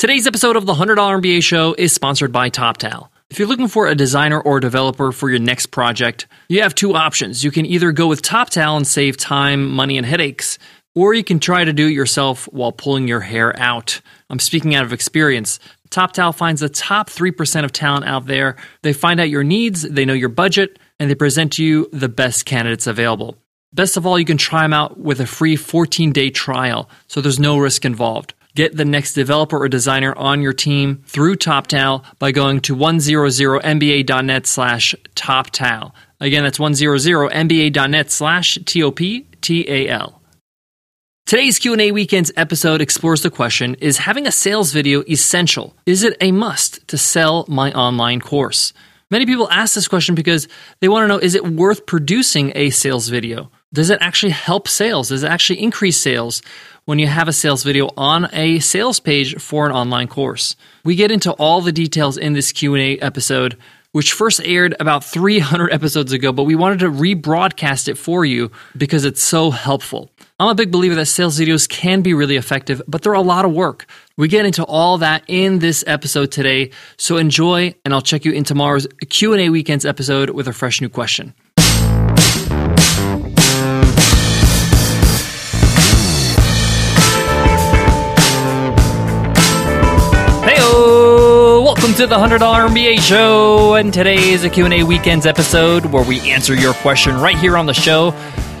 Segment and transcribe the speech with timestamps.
[0.00, 3.10] Today's episode of the $100 MBA Show is sponsored by TopTal.
[3.28, 6.94] If you're looking for a designer or developer for your next project, you have two
[6.94, 7.44] options.
[7.44, 10.58] You can either go with TopTal and save time, money, and headaches,
[10.94, 14.00] or you can try to do it yourself while pulling your hair out.
[14.30, 15.60] I'm speaking out of experience.
[15.90, 18.56] TopTal finds the top 3% of talent out there.
[18.80, 22.08] They find out your needs, they know your budget, and they present to you the
[22.08, 23.36] best candidates available.
[23.74, 27.20] Best of all, you can try them out with a free 14 day trial, so
[27.20, 28.32] there's no risk involved.
[28.54, 34.46] Get the next developer or designer on your team through TopTal by going to 100mba.net
[34.46, 35.92] slash TopTal.
[36.20, 40.20] Again, that's 100mba.net slash T-O-P-T-A-L.
[41.26, 45.76] Today's Q&A Weekends episode explores the question, is having a sales video essential?
[45.86, 48.72] Is it a must to sell my online course?
[49.12, 50.48] Many people ask this question because
[50.80, 53.50] they want to know, is it worth producing a sales video?
[53.72, 55.10] Does it actually help sales?
[55.10, 56.42] Does it actually increase sales?
[56.86, 60.56] when you have a sales video on a sales page for an online course.
[60.82, 63.56] We get into all the details in this Q&A episode
[63.92, 68.50] which first aired about 300 episodes ago, but we wanted to rebroadcast it for you
[68.76, 70.10] because it's so helpful.
[70.38, 73.44] I'm a big believer that sales videos can be really effective, but they're a lot
[73.44, 73.86] of work.
[74.16, 78.32] We get into all that in this episode today, so enjoy and I'll check you
[78.32, 81.34] in tomorrow's Q&A weekends episode with a fresh new question.
[92.00, 96.54] To the $100 MBA show, and today is a Q&A weekends episode where we answer
[96.54, 98.14] your question right here on the show.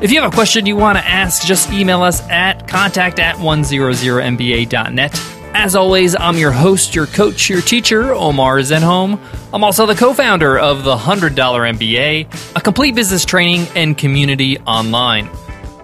[0.00, 3.36] If you have a question you want to ask, just email us at contact at
[3.36, 5.22] 100mba.net.
[5.52, 9.20] As always, I'm your host, your coach, your teacher, Omar Zenhom.
[9.52, 15.28] I'm also the co-founder of the $100 MBA, a complete business training and community online.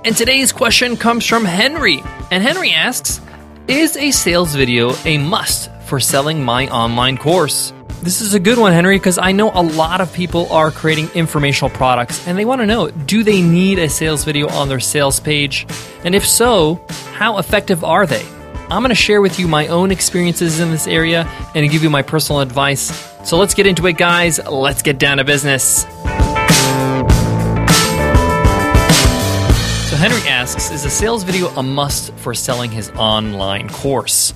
[0.06, 3.20] And today's question comes from Henry, and Henry asks,
[3.68, 7.70] is a sales video a must for selling my online course.
[8.00, 11.10] This is a good one, Henry, because I know a lot of people are creating
[11.10, 14.80] informational products and they want to know do they need a sales video on their
[14.80, 15.66] sales page?
[16.02, 16.82] And if so,
[17.12, 18.26] how effective are they?
[18.70, 21.90] I'm going to share with you my own experiences in this area and give you
[21.90, 22.90] my personal advice.
[23.28, 24.42] So let's get into it, guys.
[24.46, 25.82] Let's get down to business.
[29.82, 34.32] So Henry asks Is a sales video a must for selling his online course?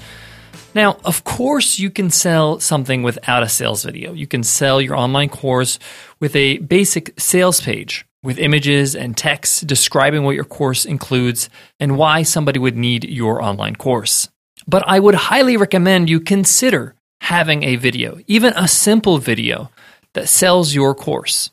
[0.77, 4.13] Now, of course, you can sell something without a sales video.
[4.13, 5.79] You can sell your online course
[6.21, 11.49] with a basic sales page with images and text describing what your course includes
[11.81, 14.29] and why somebody would need your online course.
[14.69, 19.71] But I would highly recommend you consider having a video, even a simple video
[20.13, 21.53] that sells your course.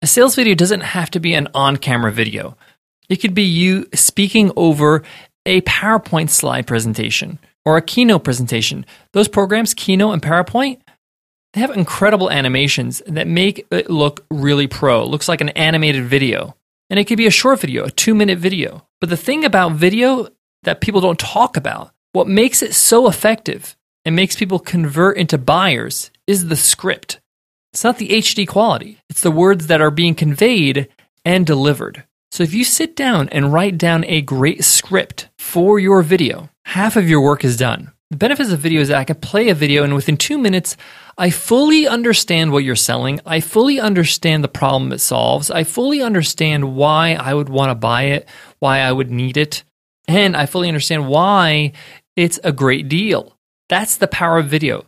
[0.00, 2.56] A sales video doesn't have to be an on camera video.
[3.10, 5.02] It could be you speaking over
[5.44, 8.86] a PowerPoint slide presentation or a Keynote presentation.
[9.12, 10.80] Those programs, Keynote and PowerPoint,
[11.54, 15.02] they have incredible animations that make it look really pro.
[15.02, 16.56] It looks like an animated video.
[16.90, 18.86] And it could be a short video, a two minute video.
[19.00, 20.28] But the thing about video
[20.64, 25.38] that people don't talk about, what makes it so effective and makes people convert into
[25.38, 27.20] buyers is the script.
[27.72, 30.88] It's not the HD quality, it's the words that are being conveyed
[31.24, 32.04] and delivered.
[32.30, 36.96] So if you sit down and write down a great script for your video, half
[36.96, 37.92] of your work is done.
[38.10, 40.76] The benefits of video is that I can play a video and within two minutes,
[41.16, 43.20] I fully understand what you're selling.
[43.24, 45.50] I fully understand the problem it solves.
[45.50, 49.64] I fully understand why I would want to buy it, why I would need it,
[50.06, 51.72] and I fully understand why
[52.16, 53.36] it's a great deal.
[53.68, 54.86] That's the power of video.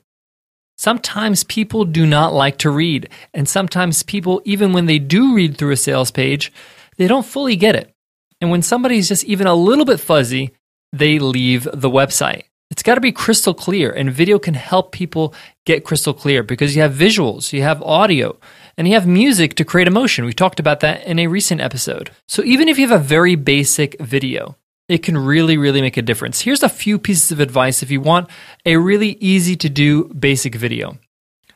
[0.79, 5.57] Sometimes people do not like to read, and sometimes people, even when they do read
[5.57, 6.53] through a sales page,
[6.99, 7.95] they don't fully get it.
[8.41, 10.53] And when somebody's just even a little bit fuzzy,
[10.99, 12.45] they leave the website.
[12.71, 15.35] It's got to be crystal clear, and video can help people
[15.65, 18.37] get crystal clear because you have visuals, you have audio,
[18.77, 20.25] and you have music to create emotion.
[20.25, 22.11] We talked about that in a recent episode.
[22.27, 24.57] So even if you have a very basic video,
[24.89, 26.41] it can really, really make a difference.
[26.41, 28.29] Here's a few pieces of advice if you want
[28.65, 30.99] a really easy to do basic video.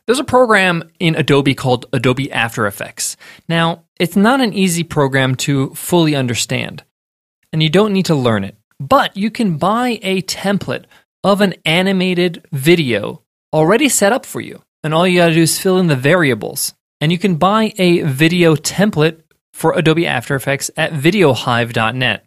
[0.06, 3.16] There's a program in Adobe called Adobe After Effects.
[3.48, 6.82] Now, it's not an easy program to fully understand,
[7.52, 10.86] and you don't need to learn it, but you can buy a template
[11.22, 13.22] of an animated video
[13.52, 14.62] already set up for you.
[14.82, 16.74] And all you got to do is fill in the variables.
[17.00, 19.20] And you can buy a video template
[19.52, 22.24] for Adobe After Effects at videohive.net.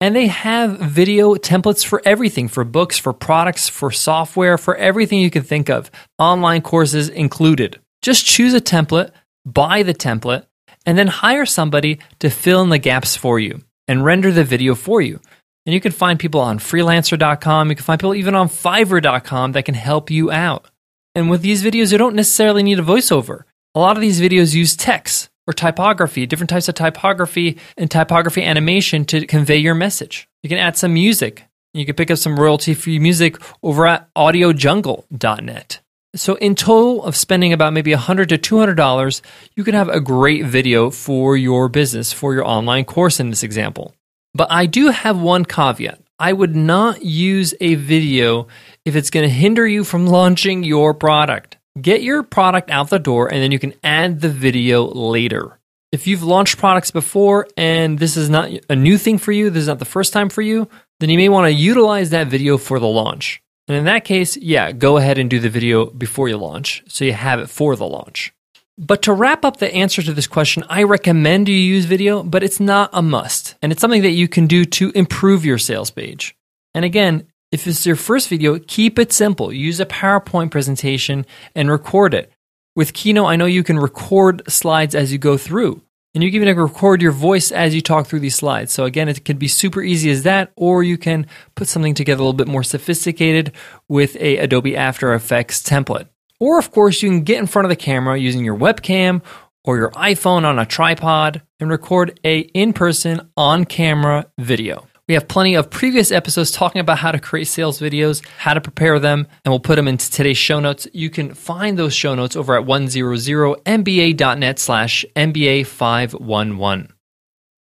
[0.00, 5.18] And they have video templates for everything for books, for products, for software, for everything
[5.18, 7.78] you can think of, online courses included.
[8.00, 9.10] Just choose a template,
[9.44, 10.46] buy the template,
[10.86, 14.74] and then hire somebody to fill in the gaps for you and render the video
[14.74, 15.20] for you.
[15.66, 17.68] And you can find people on freelancer.com.
[17.70, 20.70] You can find people even on fiverr.com that can help you out.
[21.14, 23.42] And with these videos, you don't necessarily need a voiceover.
[23.74, 28.42] A lot of these videos use text or typography, different types of typography and typography
[28.42, 30.28] animation to convey your message.
[30.42, 31.44] You can add some music.
[31.74, 35.80] You can pick up some royalty free music over at audiojungle.net.
[36.16, 39.20] So, in total of spending about maybe $100 to $200,
[39.54, 43.44] you can have a great video for your business, for your online course in this
[43.44, 43.94] example.
[44.34, 46.00] But I do have one caveat.
[46.18, 48.46] I would not use a video
[48.84, 51.56] if it's going to hinder you from launching your product.
[51.80, 55.58] Get your product out the door and then you can add the video later.
[55.92, 59.62] If you've launched products before and this is not a new thing for you, this
[59.62, 60.68] is not the first time for you,
[61.00, 63.42] then you may want to utilize that video for the launch.
[63.66, 67.04] And in that case, yeah, go ahead and do the video before you launch so
[67.04, 68.32] you have it for the launch.
[68.76, 72.42] But to wrap up the answer to this question, I recommend you use video, but
[72.42, 73.49] it's not a must.
[73.62, 76.36] And it's something that you can do to improve your sales page.
[76.74, 79.52] And again, if it's your first video, keep it simple.
[79.52, 82.32] Use a PowerPoint presentation and record it.
[82.76, 85.82] With Keynote, I know you can record slides as you go through.
[86.14, 88.72] And you can even record your voice as you talk through these slides.
[88.72, 92.20] So again, it can be super easy as that, or you can put something together
[92.20, 93.52] a little bit more sophisticated
[93.88, 96.08] with a Adobe After Effects template.
[96.40, 99.22] Or, of course, you can get in front of the camera using your webcam
[99.64, 104.86] or your iPhone on a tripod and record a in-person on-camera video.
[105.10, 108.60] We have plenty of previous episodes talking about how to create sales videos, how to
[108.60, 110.86] prepare them, and we'll put them into today's show notes.
[110.92, 116.90] You can find those show notes over at 100mba.net slash MBA511.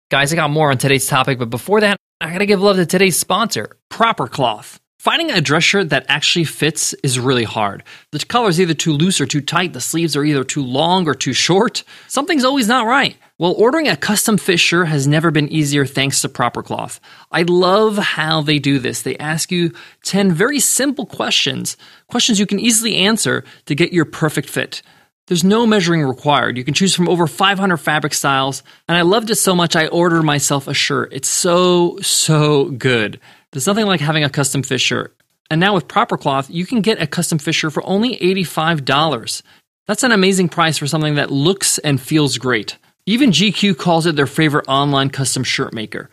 [0.09, 2.85] Guys, I got more on today's topic, but before that, I gotta give love to
[2.85, 4.79] today's sponsor, Proper Cloth.
[5.03, 7.83] Finding a dress shirt that actually fits is really hard.
[8.11, 11.09] The color is either too loose or too tight, the sleeves are either too long
[11.09, 11.83] or too short.
[12.07, 13.17] Something's always not right.
[13.37, 17.01] Well, ordering a custom fit shirt has never been easier thanks to Proper Cloth.
[17.33, 19.01] I love how they do this.
[19.01, 19.73] They ask you
[20.05, 21.75] 10 very simple questions,
[22.07, 24.81] questions you can easily answer to get your perfect fit.
[25.27, 26.55] There's no measuring required.
[26.55, 29.87] You can choose from over 500 fabric styles, and I loved it so much I
[29.87, 31.11] ordered myself a shirt.
[31.11, 33.19] It's so, so good.
[33.53, 35.15] There's nothing like having a custom fit shirt.
[35.51, 39.43] And now with Proper Cloth, you can get a custom fit shirt for only $85.
[39.85, 42.79] That's an amazing price for something that looks and feels great.
[43.05, 46.09] Even GQ calls it their favorite online custom shirt maker.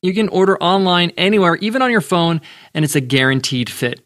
[0.00, 2.40] You can order online anywhere, even on your phone,
[2.72, 4.00] and it's a guaranteed fit.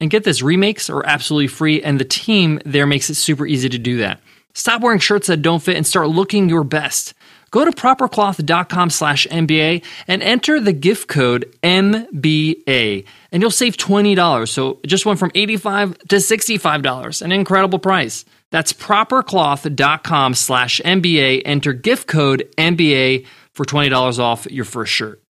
[0.00, 3.68] And get this, remakes are absolutely free, and the team there makes it super easy
[3.68, 4.20] to do that.
[4.54, 7.14] Stop wearing shirts that don't fit and start looking your best.
[7.54, 14.48] Go to propercloth.com slash MBA and enter the gift code MBA and you'll save $20.
[14.48, 18.24] So it just went from 85 to $65, an incredible price.
[18.50, 21.42] That's propercloth.com slash MBA.
[21.44, 25.22] Enter gift code MBA for $20 off your first shirt.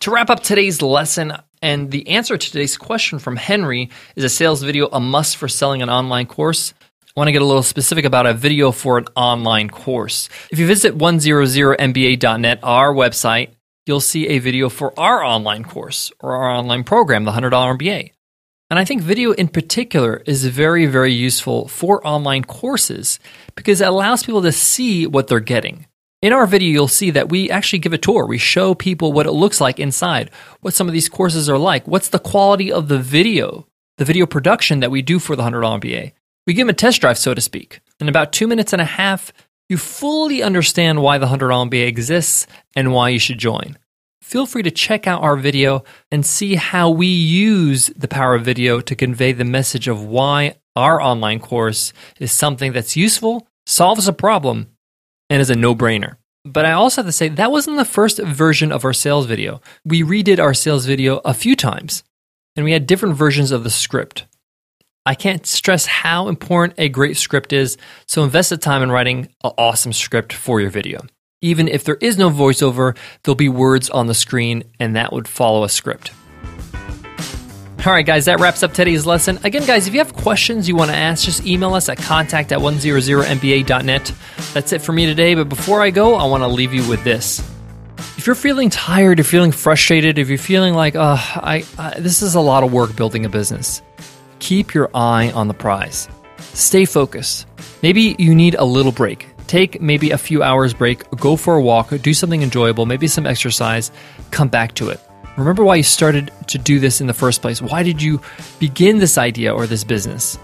[0.00, 4.30] To wrap up today's lesson, and the answer to today's question from Henry is a
[4.30, 6.72] sales video a must for selling an online course?
[7.16, 10.28] Want to get a little specific about a video for an online course.
[10.50, 13.50] If you visit 100mba.net, our website,
[13.86, 18.10] you'll see a video for our online course or our online program, the $100 MBA.
[18.68, 23.20] And I think video in particular is very, very useful for online courses
[23.54, 25.86] because it allows people to see what they're getting.
[26.20, 28.26] In our video, you'll see that we actually give a tour.
[28.26, 30.32] We show people what it looks like inside,
[30.62, 33.68] what some of these courses are like, what's the quality of the video,
[33.98, 36.10] the video production that we do for the $100 MBA.
[36.46, 37.80] We give them a test drive, so to speak.
[38.00, 39.32] In about two minutes and a half,
[39.68, 41.38] you fully understand why the $100
[41.70, 42.46] MBA exists
[42.76, 43.78] and why you should join.
[44.20, 48.44] Feel free to check out our video and see how we use the power of
[48.44, 54.08] video to convey the message of why our online course is something that's useful, solves
[54.08, 54.68] a problem,
[55.30, 56.16] and is a no brainer.
[56.44, 59.62] But I also have to say, that wasn't the first version of our sales video.
[59.84, 62.02] We redid our sales video a few times,
[62.54, 64.26] and we had different versions of the script.
[65.06, 69.28] I can't stress how important a great script is, so invest the time in writing
[69.44, 71.02] an awesome script for your video.
[71.42, 75.28] Even if there is no voiceover, there'll be words on the screen, and that would
[75.28, 76.10] follow a script.
[77.84, 79.38] All right, guys, that wraps up today's lesson.
[79.44, 82.50] Again, guys, if you have questions you want to ask, just email us at contact
[82.50, 84.12] at 100mba.net.
[84.54, 87.04] That's it for me today, but before I go, I want to leave you with
[87.04, 87.40] this.
[88.16, 92.00] If you're feeling tired, if you're feeling frustrated, if you're feeling like, oh, I, I
[92.00, 93.82] this is a lot of work building a business,
[94.38, 96.08] keep your eye on the prize.
[96.38, 97.46] Stay focused.
[97.82, 99.28] Maybe you need a little break.
[99.46, 103.26] Take maybe a few hours break, go for a walk, do something enjoyable, maybe some
[103.26, 103.90] exercise,
[104.30, 105.00] come back to it.
[105.36, 107.60] Remember why you started to do this in the first place.
[107.60, 108.20] Why did you
[108.58, 110.38] begin this idea or this business?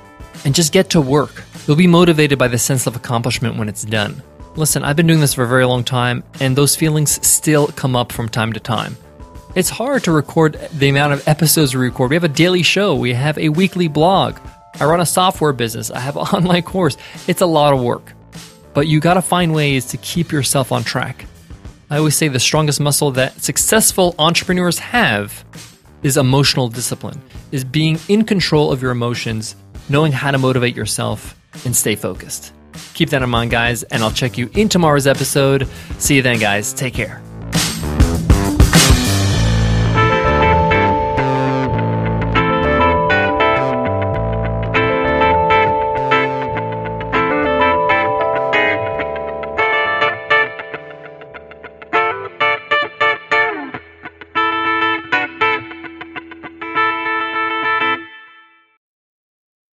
[0.45, 1.45] And just get to work.
[1.67, 4.23] You'll be motivated by the sense of accomplishment when it's done.
[4.57, 7.95] Listen, I've been doing this for a very long time, and those feelings still come
[7.95, 8.97] up from time to time.
[9.57, 12.11] It's hard to record the amount of episodes we record.
[12.11, 14.39] We have a daily show, we have a weekly blog.
[14.79, 16.97] I run a software business, I have an online course.
[17.27, 18.13] It's a lot of work.
[18.75, 21.27] But you got to find ways to keep yourself on track.
[21.91, 25.45] I always say the strongest muscle that successful entrepreneurs have
[26.05, 29.57] is emotional discipline, is being in control of your emotions,
[29.89, 32.53] knowing how to motivate yourself and stay focused.
[32.95, 35.67] Keep that in mind, guys, and I'll check you in tomorrow's episode.
[35.99, 36.73] See you then, guys.
[36.73, 37.21] Take care.